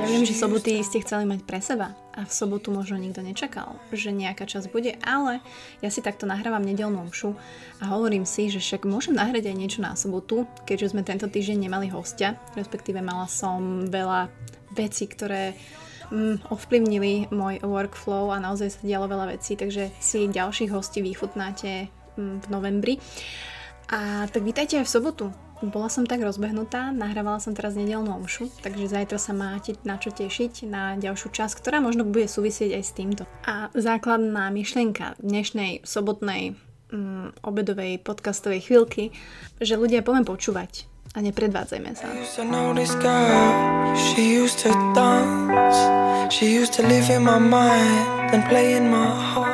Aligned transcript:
Ja 0.00 0.08
viem, 0.08 0.24
že 0.24 0.32
soboty 0.32 0.80
ste 0.80 1.04
chceli 1.04 1.28
mať 1.28 1.44
pre 1.44 1.60
seba 1.60 1.92
a 2.16 2.24
v 2.24 2.32
sobotu 2.32 2.72
možno 2.72 2.96
nikto 2.96 3.20
nečakal, 3.20 3.76
že 3.92 4.08
nejaká 4.08 4.48
časť 4.48 4.72
bude, 4.72 4.96
ale 5.04 5.44
ja 5.84 5.92
si 5.92 6.00
takto 6.00 6.24
nahrávam 6.24 6.64
nedelnú 6.64 6.96
omšu 7.04 7.36
a 7.84 7.92
hovorím 7.92 8.24
si, 8.24 8.48
že 8.48 8.56
však 8.56 8.88
môžem 8.88 9.20
nahrať 9.20 9.52
aj 9.52 9.56
niečo 9.60 9.84
na 9.84 9.92
sobotu, 10.00 10.48
keďže 10.64 10.96
sme 10.96 11.04
tento 11.04 11.28
týždeň 11.28 11.68
nemali 11.68 11.92
hostia, 11.92 12.40
respektíve 12.56 13.04
mala 13.04 13.28
som 13.28 13.84
veľa 13.84 14.32
vecí, 14.72 15.04
ktoré 15.12 15.52
mm, 16.08 16.48
ovplyvnili 16.48 17.28
môj 17.28 17.60
workflow 17.68 18.32
a 18.32 18.40
naozaj 18.40 18.80
sa 18.80 18.80
dialo 18.80 19.12
veľa 19.12 19.36
vecí, 19.36 19.60
takže 19.60 19.92
si 20.00 20.24
ďalších 20.24 20.72
hostí 20.72 21.04
vychutnáte 21.04 21.92
mm, 22.16 22.36
v 22.40 22.46
novembri. 22.48 22.96
A 23.92 24.24
tak 24.32 24.40
vítajte 24.40 24.80
aj 24.80 24.88
v 24.88 24.94
sobotu. 24.96 25.26
Bola 25.58 25.90
som 25.90 26.06
tak 26.06 26.22
rozbehnutá, 26.22 26.94
nahrávala 26.94 27.42
som 27.42 27.50
teraz 27.50 27.74
nedelnú 27.74 28.14
omšu, 28.14 28.46
takže 28.62 28.86
zajtra 28.94 29.18
sa 29.18 29.34
máte 29.34 29.74
na 29.82 29.98
čo 29.98 30.14
tešiť 30.14 30.70
na 30.70 30.94
ďalšiu 30.94 31.34
časť, 31.34 31.58
ktorá 31.58 31.82
možno 31.82 32.06
bude 32.06 32.30
súvisieť 32.30 32.78
aj 32.78 32.84
s 32.86 32.92
týmto. 32.94 33.22
A 33.42 33.66
základná 33.74 34.54
myšlienka 34.54 35.18
dnešnej 35.18 35.82
sobotnej 35.82 36.54
mm, 36.94 37.42
obedovej 37.42 37.98
podcastovej 38.06 38.70
chvíľky, 38.70 39.10
že 39.58 39.74
ľudia 39.74 40.06
poviem 40.06 40.22
počúvať 40.22 40.86
a 41.18 41.26
nepredvádzajme 41.26 41.90
sa. 41.98 42.06
She 43.98 44.38
used 44.38 44.62
to 44.62 44.70
dance, 44.94 45.78
she 46.30 46.54
used 46.54 46.70
to 46.78 46.86
live 46.86 47.10
in 47.10 47.26
my 47.26 47.42
mind, 47.42 48.30
then 48.30 48.46
play 48.46 48.78
in 48.78 48.86
my 48.86 49.10
heart. 49.10 49.47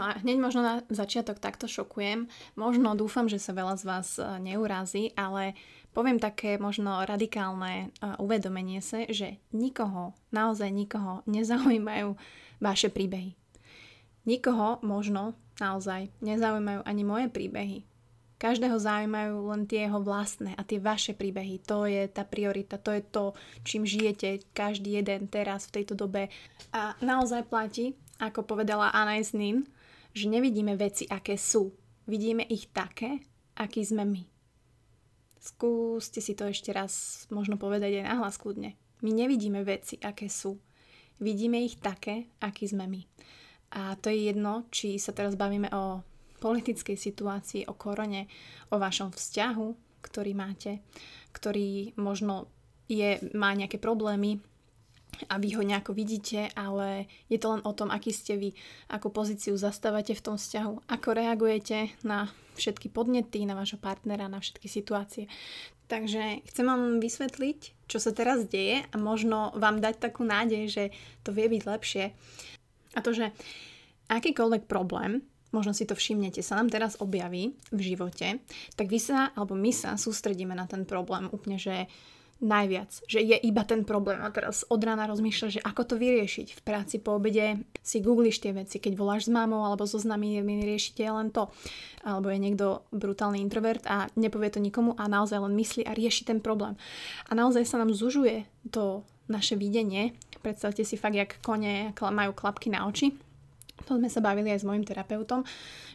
No 0.00 0.08
a 0.08 0.16
hneď 0.16 0.40
možno 0.40 0.64
na 0.64 0.74
začiatok 0.88 1.36
takto 1.36 1.68
šokujem. 1.68 2.32
Možno 2.56 2.96
dúfam, 2.96 3.28
že 3.28 3.36
sa 3.36 3.52
veľa 3.52 3.76
z 3.76 3.84
vás 3.84 4.08
e, 4.16 4.24
neurazí, 4.40 5.12
ale 5.12 5.52
poviem 5.92 6.16
také 6.16 6.56
možno 6.56 7.04
radikálne 7.04 7.92
e, 7.92 8.16
uvedomenie 8.16 8.80
sa, 8.80 9.04
že 9.04 9.36
nikoho, 9.52 10.16
naozaj 10.32 10.72
nikoho 10.72 11.20
nezaujímajú 11.28 12.16
vaše 12.64 12.88
príbehy. 12.88 13.36
Nikoho 14.24 14.80
možno 14.80 15.36
naozaj 15.60 16.08
nezaujímajú 16.24 16.80
ani 16.88 17.02
moje 17.04 17.28
príbehy. 17.28 17.84
Každého 18.40 18.80
zaujímajú 18.80 19.52
len 19.52 19.68
tie 19.68 19.84
jeho 19.84 20.00
vlastné 20.00 20.56
a 20.56 20.64
tie 20.64 20.80
vaše 20.80 21.12
príbehy. 21.12 21.60
To 21.68 21.84
je 21.84 22.08
tá 22.08 22.24
priorita, 22.24 22.80
to 22.80 22.96
je 22.96 23.04
to, 23.04 23.36
čím 23.68 23.84
žijete 23.84 24.48
každý 24.56 24.96
jeden 24.96 25.28
teraz 25.28 25.68
v 25.68 25.84
tejto 25.84 25.92
dobe. 25.92 26.32
A 26.72 26.96
naozaj 27.04 27.44
platí, 27.52 27.92
ako 28.16 28.48
povedala 28.48 28.96
Anna 28.96 29.20
Nin, 29.36 29.68
že 30.14 30.26
nevidíme 30.26 30.74
veci, 30.74 31.06
aké 31.06 31.38
sú. 31.38 31.70
Vidíme 32.06 32.42
ich 32.46 32.70
také, 32.74 33.22
aký 33.54 33.86
sme 33.86 34.02
my. 34.06 34.22
Skúste 35.40 36.20
si 36.20 36.36
to 36.36 36.44
ešte 36.50 36.74
raz 36.74 37.24
možno 37.32 37.56
povedať 37.56 38.02
aj 38.02 38.04
nahlas 38.12 38.36
kľudne. 38.36 38.76
My 39.00 39.10
nevidíme 39.14 39.64
veci, 39.64 39.96
aké 40.02 40.28
sú. 40.28 40.60
Vidíme 41.20 41.60
ich 41.64 41.80
také, 41.80 42.28
aký 42.40 42.68
sme 42.68 42.84
my. 42.84 43.00
A 43.70 43.94
to 43.96 44.10
je 44.10 44.28
jedno, 44.32 44.66
či 44.68 44.98
sa 44.98 45.14
teraz 45.14 45.38
bavíme 45.38 45.70
o 45.72 46.02
politickej 46.40 46.96
situácii, 46.96 47.62
o 47.68 47.76
korone, 47.76 48.26
o 48.72 48.76
vašom 48.80 49.12
vzťahu, 49.12 49.68
ktorý 50.00 50.32
máte, 50.32 50.80
ktorý 51.36 51.94
možno 52.00 52.48
je, 52.88 53.20
má 53.36 53.52
nejaké 53.54 53.78
problémy, 53.78 54.40
a 55.28 55.36
vy 55.36 55.58
ho 55.58 55.62
nejako 55.66 55.92
vidíte, 55.92 56.48
ale 56.56 57.10
je 57.28 57.36
to 57.36 57.52
len 57.52 57.62
o 57.66 57.72
tom, 57.74 57.90
aký 57.92 58.14
ste 58.14 58.38
vy, 58.38 58.56
akú 58.88 59.12
pozíciu 59.12 59.58
zastávate 59.58 60.16
v 60.16 60.24
tom 60.24 60.36
vzťahu, 60.38 60.88
ako 60.88 61.08
reagujete 61.12 61.92
na 62.06 62.30
všetky 62.56 62.88
podnety, 62.92 63.44
na 63.44 63.56
vášho 63.56 63.80
partnera, 63.80 64.30
na 64.30 64.40
všetky 64.40 64.68
situácie. 64.68 65.26
Takže 65.90 66.46
chcem 66.46 66.64
vám 66.70 67.02
vysvetliť, 67.02 67.90
čo 67.90 67.98
sa 67.98 68.14
teraz 68.14 68.46
deje 68.46 68.86
a 68.86 68.96
možno 68.96 69.50
vám 69.58 69.82
dať 69.82 69.98
takú 69.98 70.22
nádej, 70.22 70.70
že 70.70 70.84
to 71.26 71.34
vie 71.34 71.50
byť 71.50 71.62
lepšie. 71.66 72.04
A 72.94 72.98
to, 73.02 73.10
že 73.10 73.34
akýkoľvek 74.06 74.70
problém, 74.70 75.26
možno 75.50 75.74
si 75.74 75.82
to 75.82 75.98
všimnete, 75.98 76.46
sa 76.46 76.62
nám 76.62 76.70
teraz 76.70 76.94
objaví 77.02 77.58
v 77.74 77.80
živote, 77.82 78.38
tak 78.78 78.86
vy 78.86 79.02
sa, 79.02 79.34
alebo 79.34 79.58
my 79.58 79.74
sa 79.74 79.98
sústredíme 79.98 80.54
na 80.54 80.70
ten 80.70 80.86
problém 80.86 81.26
úplne, 81.34 81.58
že 81.58 81.90
najviac, 82.40 83.04
že 83.04 83.20
je 83.20 83.36
iba 83.36 83.62
ten 83.68 83.84
problém 83.84 84.16
a 84.20 84.32
teraz 84.32 84.64
od 84.68 84.80
rána 84.80 85.04
rozmýšľaš, 85.06 85.60
že 85.60 85.64
ako 85.64 85.82
to 85.84 85.94
vyriešiť. 86.00 86.56
V 86.56 86.60
práci 86.64 86.96
po 86.96 87.20
obede 87.20 87.60
si 87.84 88.00
googliš 88.00 88.40
tie 88.40 88.56
veci, 88.56 88.80
keď 88.80 88.96
voláš 88.96 89.28
s 89.28 89.30
mámou 89.32 89.62
alebo 89.62 89.84
so 89.84 90.00
znami, 90.00 90.40
riešite 90.40 91.04
len 91.04 91.28
to. 91.28 91.52
Alebo 92.00 92.32
je 92.32 92.40
niekto 92.40 92.66
brutálny 92.96 93.44
introvert 93.44 93.84
a 93.84 94.08
nepovie 94.16 94.48
to 94.48 94.58
nikomu 94.58 94.96
a 94.96 95.04
naozaj 95.04 95.36
len 95.36 95.52
myslí 95.52 95.84
a 95.84 95.92
rieši 95.92 96.24
ten 96.24 96.40
problém. 96.40 96.80
A 97.28 97.36
naozaj 97.36 97.68
sa 97.68 97.76
nám 97.76 97.92
zužuje 97.92 98.48
to 98.72 99.04
naše 99.28 99.54
videnie. 99.60 100.16
Predstavte 100.40 100.80
si 100.82 100.96
fakt, 100.96 101.14
jak 101.14 101.36
kone 101.44 101.92
majú 101.92 102.32
klapky 102.32 102.72
na 102.72 102.88
oči 102.88 103.29
to 103.86 103.96
sme 103.96 104.08
sa 104.08 104.20
bavili 104.20 104.52
aj 104.52 104.64
s 104.64 104.68
mojim 104.68 104.84
terapeutom, 104.84 105.44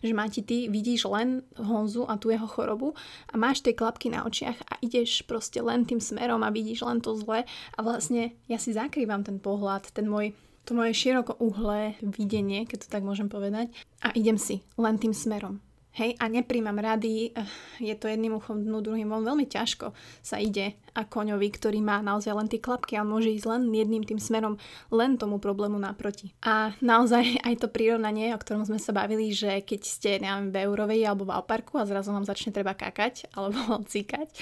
že 0.01 0.13
máte 0.13 0.41
ty 0.41 0.68
vidíš 0.72 1.09
len 1.09 1.46
Honzu 1.57 2.06
a 2.09 2.18
tú 2.18 2.34
jeho 2.34 2.46
chorobu 2.46 2.94
a 3.29 3.35
máš 3.35 3.62
tie 3.62 3.78
klapky 3.78 4.09
na 4.09 4.25
očiach 4.25 4.57
a 4.69 4.73
ideš 4.81 5.25
proste 5.25 5.62
len 5.62 5.85
tým 5.85 6.01
smerom 6.01 6.41
a 6.41 6.53
vidíš 6.53 6.85
len 6.85 7.00
to 7.00 7.13
zle 7.18 7.46
a 7.47 7.79
vlastne 7.79 8.34
ja 8.50 8.57
si 8.57 8.73
zakrývam 8.73 9.22
ten 9.22 9.38
pohľad, 9.38 9.91
ten 9.94 10.09
môj 10.09 10.34
to 10.66 10.73
moje 10.73 10.97
široko 10.97 11.38
uhlé 11.38 11.94
videnie, 12.01 12.66
keď 12.66 12.85
to 12.85 12.88
tak 12.90 13.06
môžem 13.06 13.29
povedať 13.29 13.69
a 14.02 14.09
idem 14.17 14.35
si 14.41 14.66
len 14.81 14.97
tým 14.97 15.13
smerom. 15.13 15.62
Hej, 15.95 16.19
a 16.19 16.28
nepríjmam 16.28 16.75
rady, 16.75 17.31
je 17.79 17.95
to 17.95 18.11
jedným 18.11 18.35
uchom 18.35 18.59
dnu, 18.59 18.83
druhým 18.83 19.07
von, 19.07 19.23
veľmi 19.23 19.47
ťažko 19.47 19.95
sa 20.19 20.44
ide 20.44 20.75
a 20.91 21.07
koňovi, 21.07 21.47
ktorý 21.56 21.79
má 21.79 22.03
naozaj 22.03 22.35
len 22.35 22.47
tie 22.51 22.59
klapky 22.59 23.00
a 23.00 23.07
môže 23.07 23.31
ísť 23.31 23.47
len 23.47 23.72
jedným 23.72 24.03
tým 24.03 24.19
smerom, 24.19 24.59
len 24.91 25.16
tomu 25.16 25.39
problému 25.39 25.79
naproti. 25.79 26.35
A 26.44 26.75
naozaj 26.84 27.39
aj 27.47 27.63
to 27.63 27.67
prirovnanie, 27.72 28.35
o 28.35 28.39
ktorom 28.39 28.67
sme 28.67 28.75
sa 28.75 28.91
bavili, 28.91 29.31
že 29.31 29.63
keď 29.63 29.81
ste, 29.88 30.11
neviem, 30.19 30.51
v 30.51 30.67
Eurovej 30.67 31.00
alebo 31.07 31.31
v 31.31 31.35
Alparku 31.39 31.79
a 31.79 31.88
zrazu 31.88 32.11
vám 32.11 32.28
začne 32.28 32.51
treba 32.51 32.75
kakať 32.75 33.28
alebo 33.39 33.79
cíkať, 33.88 34.35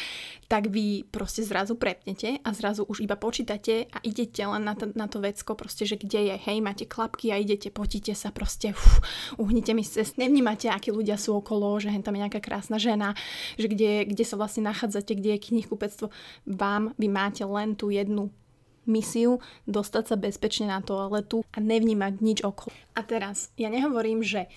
tak 0.49 0.73
vy 0.73 1.05
proste 1.05 1.45
zrazu 1.45 1.77
prepnete 1.77 2.41
a 2.41 2.49
zrazu 2.57 2.81
už 2.89 3.05
iba 3.05 3.13
počítate 3.13 3.93
a 3.93 4.01
idete 4.01 4.41
len 4.41 4.65
na 4.65 4.73
to, 4.73 4.89
na 4.97 5.05
to 5.05 5.21
vecko, 5.21 5.53
proste, 5.53 5.85
že 5.85 6.01
kde 6.01 6.33
je, 6.33 6.35
hej, 6.49 6.65
máte 6.65 6.89
klapky 6.89 7.29
a 7.29 7.37
idete, 7.37 7.69
potíte 7.69 8.17
sa, 8.17 8.33
proste, 8.33 8.73
uf, 8.73 9.05
uhnite 9.37 9.77
mi 9.77 9.85
cest, 9.85 10.17
nevnímate, 10.17 10.73
akí 10.73 10.89
ľudia 10.89 11.13
sú 11.13 11.42
okolo, 11.43 11.75
že 11.83 11.91
tam 11.99 12.15
je 12.15 12.23
nejaká 12.23 12.39
krásna 12.39 12.79
žena, 12.79 13.11
že 13.59 13.67
kde, 13.67 14.07
kde 14.07 14.23
sa 14.23 14.39
vlastne 14.39 14.63
nachádzate, 14.63 15.11
kde 15.19 15.35
je 15.35 15.45
knihkupectvo. 15.51 16.07
Vám, 16.47 16.95
vy 16.95 17.07
máte 17.11 17.43
len 17.43 17.75
tú 17.75 17.91
jednu 17.91 18.31
misiu 18.87 19.39
dostať 19.67 20.03
sa 20.07 20.15
bezpečne 20.15 20.71
na 20.71 20.79
toaletu 20.79 21.43
a 21.51 21.59
nevnímať 21.59 22.13
nič 22.19 22.39
okolo. 22.43 22.71
A 22.95 23.03
teraz, 23.03 23.51
ja 23.59 23.71
nehovorím, 23.71 24.23
že 24.23 24.47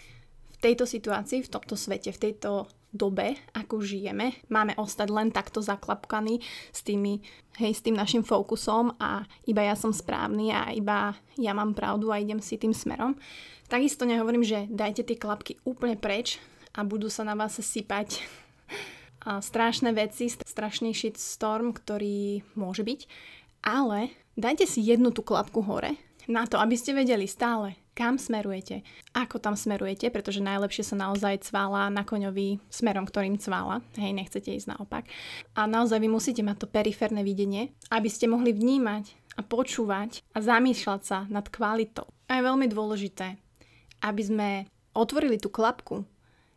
v 0.56 0.58
tejto 0.62 0.88
situácii, 0.88 1.44
v 1.44 1.52
tomto 1.52 1.76
svete, 1.76 2.10
v 2.10 2.22
tejto 2.30 2.66
dobe, 2.97 3.36
ako 3.53 3.84
žijeme, 3.84 4.41
máme 4.48 4.72
ostať 4.80 5.08
len 5.12 5.28
takto 5.28 5.60
zaklapkaní 5.60 6.41
s 6.72 6.80
tými, 6.80 7.20
hej, 7.60 7.72
s 7.76 7.84
tým 7.84 7.92
našim 7.92 8.24
fokusom 8.24 8.97
a 8.97 9.28
iba 9.44 9.60
ja 9.60 9.76
som 9.76 9.92
správny 9.92 10.48
a 10.48 10.72
iba 10.72 11.12
ja 11.36 11.53
mám 11.53 11.76
pravdu 11.76 12.08
a 12.08 12.16
idem 12.16 12.41
si 12.41 12.56
tým 12.56 12.72
smerom. 12.72 13.20
Takisto 13.68 14.08
nehovorím, 14.08 14.47
že 14.47 14.64
dajte 14.72 15.04
tie 15.04 15.20
klapky 15.20 15.60
úplne 15.68 16.00
preč, 16.00 16.41
a 16.76 16.84
budú 16.84 17.09
sa 17.09 17.25
na 17.25 17.32
vás 17.32 17.56
sypať 17.56 18.20
strašné 19.26 19.91
veci, 19.97 20.31
strašný 20.31 20.94
storm, 21.16 21.75
ktorý 21.75 22.47
môže 22.54 22.87
byť. 22.87 23.00
Ale 23.66 24.14
dajte 24.38 24.69
si 24.69 24.84
jednu 24.84 25.10
tú 25.10 25.26
klapku 25.26 25.65
hore 25.65 25.98
na 26.31 26.47
to, 26.47 26.59
aby 26.59 26.78
ste 26.78 26.94
vedeli 26.94 27.26
stále, 27.26 27.75
kam 27.94 28.19
smerujete, 28.19 28.82
ako 29.15 29.42
tam 29.42 29.54
smerujete, 29.59 30.10
pretože 30.10 30.42
najlepšie 30.42 30.83
sa 30.83 30.97
naozaj 30.98 31.48
cvála 31.50 31.91
na 31.91 32.03
koňovi 32.03 32.62
smerom, 32.71 33.06
ktorým 33.06 33.39
cvála. 33.39 33.83
Hej, 33.98 34.15
nechcete 34.15 34.54
ísť 34.54 34.74
naopak. 34.74 35.06
A 35.54 35.66
naozaj 35.66 35.98
vy 36.03 36.10
musíte 36.10 36.42
mať 36.42 36.66
to 36.66 36.68
periférne 36.71 37.22
videnie, 37.27 37.74
aby 37.91 38.06
ste 38.10 38.30
mohli 38.30 38.54
vnímať 38.54 39.39
a 39.39 39.42
počúvať 39.42 40.22
a 40.34 40.39
zamýšľať 40.42 41.00
sa 41.03 41.18
nad 41.30 41.47
kvalitou. 41.50 42.10
A 42.27 42.39
je 42.39 42.47
veľmi 42.47 42.66
dôležité, 42.71 43.39
aby 44.03 44.22
sme 44.22 44.48
otvorili 44.95 45.39
tú 45.39 45.50
klapku 45.50 46.03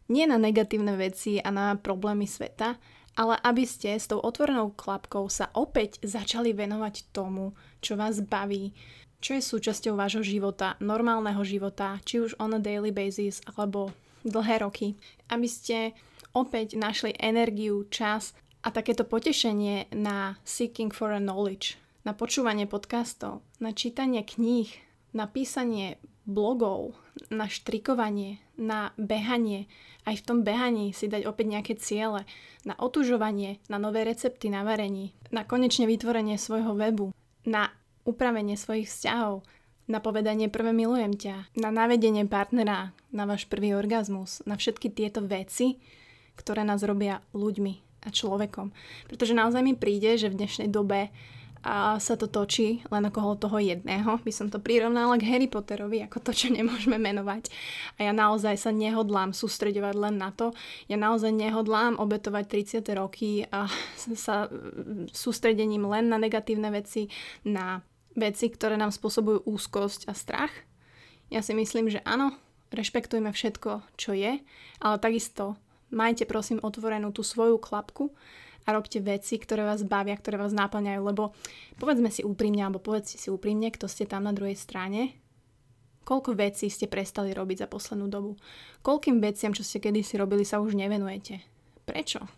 nie 0.09 0.25
na 0.25 0.41
negatívne 0.41 0.97
veci 0.97 1.37
a 1.37 1.53
na 1.53 1.77
problémy 1.77 2.25
sveta, 2.25 2.75
ale 3.15 3.35
aby 3.45 3.63
ste 3.63 3.95
s 3.95 4.09
tou 4.09 4.17
otvorenou 4.19 4.73
klapkou 4.73 5.29
sa 5.29 5.53
opäť 5.53 6.01
začali 6.01 6.51
venovať 6.51 7.13
tomu, 7.13 7.53
čo 7.79 7.95
vás 7.95 8.19
baví, 8.23 8.73
čo 9.19 9.35
je 9.35 9.43
súčasťou 9.43 9.99
vášho 9.99 10.23
života, 10.23 10.79
normálneho 10.79 11.43
života, 11.43 11.99
či 12.07 12.23
už 12.23 12.39
on 12.39 12.55
a 12.55 12.59
daily 12.59 12.89
basis 12.89 13.43
alebo 13.55 13.91
dlhé 14.23 14.63
roky. 14.63 14.95
Aby 15.27 15.47
ste 15.51 15.77
opäť 16.31 16.79
našli 16.79 17.11
energiu, 17.19 17.83
čas 17.91 18.31
a 18.63 18.71
takéto 18.71 19.03
potešenie 19.03 19.91
na 19.95 20.39
seeking 20.47 20.91
for 20.91 21.11
a 21.11 21.19
knowledge, 21.19 21.75
na 22.07 22.15
počúvanie 22.15 22.67
podcastov, 22.67 23.43
na 23.59 23.75
čítanie 23.75 24.23
kníh, 24.23 24.71
na 25.11 25.27
písanie 25.27 25.99
blogov, 26.23 26.95
na 27.27 27.51
štrikovanie, 27.51 28.39
na 28.55 28.95
behanie, 28.95 29.67
aj 30.07 30.23
v 30.23 30.25
tom 30.25 30.39
behaní 30.47 30.95
si 30.95 31.11
dať 31.11 31.27
opäť 31.27 31.45
nejaké 31.51 31.73
ciele, 31.75 32.23
na 32.63 32.73
otužovanie, 32.79 33.59
na 33.67 33.77
nové 33.77 34.07
recepty 34.07 34.47
na 34.47 34.63
varení, 34.63 35.11
na 35.29 35.43
konečne 35.43 35.85
vytvorenie 35.85 36.39
svojho 36.39 36.73
webu, 36.73 37.11
na 37.43 37.69
upravenie 38.07 38.55
svojich 38.55 38.87
vzťahov, 38.87 39.45
na 39.89 39.99
povedanie 39.99 40.47
prvé 40.47 40.69
milujem 40.71 41.17
ťa, 41.17 41.35
na 41.57 41.69
navedenie 41.73 42.25
partnera, 42.29 42.93
na 43.09 43.25
váš 43.25 43.49
prvý 43.49 43.73
orgazmus, 43.73 44.45
na 44.45 44.53
všetky 44.55 44.93
tieto 44.93 45.25
veci, 45.25 45.81
ktoré 46.37 46.61
nás 46.61 46.85
robia 46.85 47.25
ľuďmi 47.33 48.05
a 48.05 48.09
človekom. 48.13 48.71
Pretože 49.11 49.35
naozaj 49.35 49.61
mi 49.65 49.73
príde, 49.75 50.15
že 50.15 50.31
v 50.31 50.39
dnešnej 50.45 50.69
dobe 50.71 51.11
a 51.59 51.99
sa 51.99 52.15
to 52.15 52.31
točí 52.31 52.79
len 52.87 53.03
okolo 53.11 53.35
toho 53.35 53.59
jedného. 53.59 54.19
By 54.23 54.31
som 54.31 54.47
to 54.47 54.63
prirovnala 54.63 55.19
k 55.19 55.27
Harry 55.27 55.51
Potterovi, 55.51 55.99
ako 56.07 56.23
to, 56.23 56.31
čo 56.31 56.47
nemôžeme 56.55 56.95
menovať. 56.95 57.51
A 57.99 58.07
ja 58.07 58.13
naozaj 58.15 58.55
sa 58.55 58.71
nehodlám 58.71 59.35
sústreďovať 59.35 59.95
len 59.99 60.15
na 60.15 60.31
to. 60.31 60.55
Ja 60.87 60.95
naozaj 60.95 61.35
nehodlám 61.35 61.99
obetovať 61.99 62.79
30. 62.79 62.99
roky 62.99 63.43
a 63.51 63.67
sa 64.15 64.47
sústredením 65.11 65.83
len 65.83 66.07
na 66.07 66.15
negatívne 66.15 66.71
veci, 66.71 67.11
na 67.43 67.83
veci, 68.15 68.47
ktoré 68.47 68.79
nám 68.79 68.95
spôsobujú 68.95 69.43
úzkosť 69.43 70.07
a 70.07 70.13
strach. 70.15 70.53
Ja 71.27 71.43
si 71.43 71.53
myslím, 71.53 71.91
že 71.91 71.99
áno, 72.07 72.33
rešpektujme 72.71 73.29
všetko, 73.35 73.99
čo 73.99 74.15
je, 74.15 74.41
ale 74.81 74.95
takisto 74.97 75.59
majte 75.89 76.25
prosím 76.25 76.61
otvorenú 76.61 77.09
tú 77.09 77.25
svoju 77.25 77.57
klapku 77.57 78.13
a 78.69 78.77
robte 78.77 79.01
veci, 79.01 79.41
ktoré 79.41 79.65
vás 79.65 79.81
bavia, 79.81 80.13
ktoré 80.13 80.37
vás 80.37 80.53
náplňajú, 80.53 81.01
lebo 81.01 81.33
povedzme 81.81 82.13
si 82.13 82.21
úprimne, 82.21 82.61
alebo 82.61 82.77
povedzte 82.77 83.17
si 83.17 83.33
úprimne, 83.33 83.73
kto 83.73 83.89
ste 83.89 84.05
tam 84.05 84.29
na 84.29 84.33
druhej 84.37 84.53
strane, 84.53 85.17
koľko 86.05 86.37
vecí 86.37 86.69
ste 86.69 86.85
prestali 86.85 87.33
robiť 87.33 87.65
za 87.65 87.67
poslednú 87.67 88.05
dobu. 88.05 88.37
Koľkým 88.85 89.17
veciam, 89.17 89.57
čo 89.57 89.65
ste 89.65 89.81
kedysi 89.81 90.21
robili, 90.21 90.45
sa 90.45 90.61
už 90.61 90.77
nevenujete. 90.77 91.41
Prečo? 91.89 92.29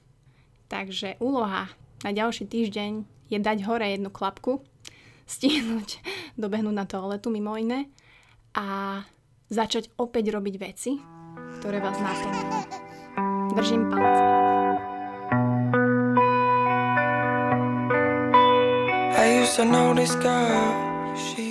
Takže 0.72 1.20
úloha 1.20 1.68
na 2.08 2.12
ďalší 2.16 2.48
týždeň 2.48 2.92
je 3.28 3.40
dať 3.44 3.68
hore 3.68 3.92
jednu 3.92 4.08
klapku, 4.08 4.64
stihnúť, 5.28 6.00
dobehnúť 6.42 6.76
na 6.76 6.88
toaletu 6.88 7.28
mimo 7.28 7.60
iné 7.60 7.92
a 8.56 9.04
začať 9.52 9.92
opäť 10.00 10.32
robiť 10.32 10.56
veci, 10.56 10.96
ktoré 11.60 11.84
vás 11.84 12.00
naplňajú. 12.00 12.52
Držím 13.52 13.92
palce. 13.92 14.61
I 19.60 19.66
know 19.66 19.94
this 19.94 20.16
girl. 20.16 21.16
She 21.18 21.51